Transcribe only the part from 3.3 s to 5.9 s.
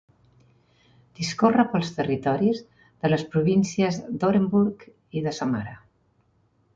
províncies d'Orenburg i de Samara.